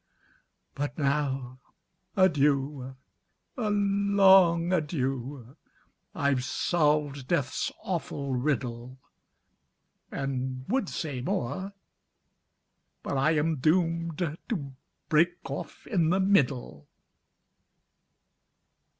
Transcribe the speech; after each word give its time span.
"But 0.73 0.97
now, 0.97 1.59
adieu 2.17 2.95
a 3.55 3.69
long 3.69 4.73
adieu! 4.73 5.55
I've 6.15 6.43
solved 6.43 7.27
death's 7.27 7.71
awful 7.83 8.33
riddle, 8.33 8.97
And 10.09 10.65
would 10.67 10.89
say 10.89 11.21
more, 11.21 11.73
but 13.03 13.15
I 13.15 13.35
am 13.35 13.57
doomed 13.57 14.39
To 14.49 14.73
break 15.07 15.47
off 15.51 15.85
in 15.85 16.09
the 16.09 16.19
middle!" 16.19 16.87